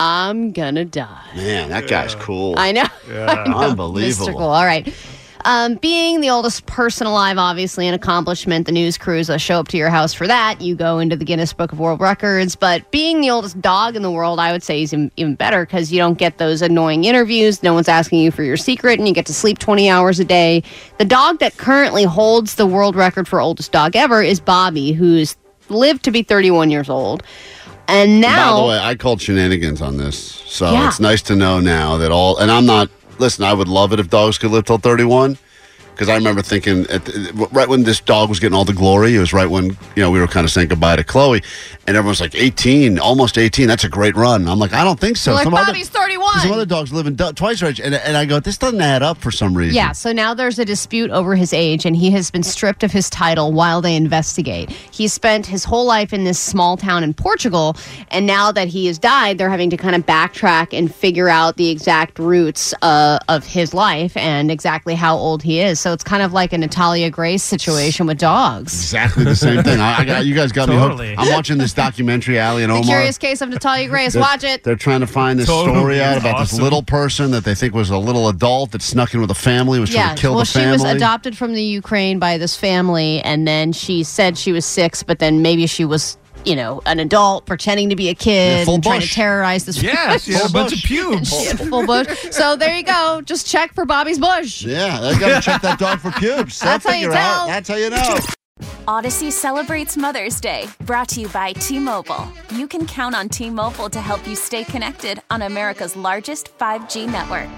[0.00, 1.30] I'm gonna die.
[1.36, 2.54] Man, that guy's cool.
[2.56, 2.86] I know.
[3.06, 3.26] Yeah.
[3.30, 3.58] I know.
[3.58, 4.26] Unbelievable.
[4.26, 4.48] Mystical.
[4.48, 4.92] All right.
[5.44, 8.66] Um, being the oldest person alive, obviously an accomplishment.
[8.66, 10.60] The news crews uh, show up to your house for that.
[10.60, 12.56] You go into the Guinness Book of World Records.
[12.56, 15.64] But being the oldest dog in the world, I would say is even, even better
[15.64, 17.62] because you don't get those annoying interviews.
[17.62, 20.24] No one's asking you for your secret, and you get to sleep 20 hours a
[20.24, 20.62] day.
[20.98, 25.36] The dog that currently holds the world record for oldest dog ever is Bobi, who's
[25.70, 27.22] lived to be 31 years old.
[27.90, 30.86] And now, By the way, I called shenanigans on this, so Yeah.
[30.86, 32.36] it's nice to know now that all.
[32.38, 32.88] And I'm not.
[33.18, 35.36] Listen, I would love it if dogs could live till 31.
[36.00, 39.14] Because I remember thinking, at the, right when this dog was getting all the glory,
[39.14, 41.42] it was right when you know we were kind of saying goodbye to Chloe,
[41.86, 43.68] and everyone's like 18, almost 18.
[43.68, 44.48] That's a great run.
[44.48, 45.34] I'm like, I don't think so.
[45.34, 46.38] like, Some other- Bobi's 31.
[46.40, 49.02] some other dogs live in du- twice range, and, and I go, this doesn't add
[49.02, 49.74] up for some reason.
[49.74, 52.92] Yeah, so now there's a dispute over his age, and he has been stripped of
[52.92, 54.70] his title while they investigate.
[54.70, 57.76] He spent his whole life in this small town in Portugal,
[58.08, 61.58] and now that he has died, they're having to kind of backtrack and figure out
[61.58, 65.78] the exact roots uh, of his life and exactly how old he is.
[65.78, 68.72] So it's kind of like a Natalia Grace situation with dogs.
[68.74, 69.80] exactly the same thing.
[69.80, 71.10] I, I got you guys got Totally.
[71.10, 71.20] me hooked.
[71.28, 72.86] I'm watching this documentary, Ali and The Omar.
[72.86, 74.12] Curious Case of Natalia Grace.
[74.12, 74.64] They're- Watch it.
[74.64, 75.76] They're trying to find this Totally.
[75.76, 79.14] story out about this little person that they think was a little adult that snuck
[79.14, 80.68] in with a family, was trying to kill well, the family.
[80.70, 84.52] Well, she was adopted from the Ukraine by this family, and then she said she
[84.52, 88.14] was six, but then maybe she was, you know, an adult pretending to be a
[88.14, 89.82] kid Yeah, full and trying to terrorize this.
[89.82, 91.28] Yeah, she had a Full bunch of pubes.
[91.40, 92.08] she had full bush.
[92.30, 93.20] So there you go.
[93.24, 94.64] Just check for Bobi's bush.
[94.64, 96.60] yeah, I got to check that dog for pubes.
[96.60, 97.36] They'll That's how you figure out.
[97.38, 97.46] tell.
[97.48, 98.18] That's how you know.
[98.86, 102.26] Audacy celebrates Mother's Day, brought to you by T Mobile.
[102.54, 107.10] You can count on T Mobile to help you stay connected on America's largest 5G
[107.10, 107.48] network.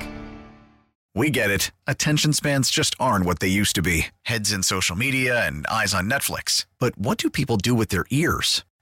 [1.14, 1.72] We get it.
[1.86, 5.92] Attention spans just aren't what they used to be heads in social media and eyes
[5.92, 6.64] on Netflix.
[6.78, 8.64] But what do people do with their ears?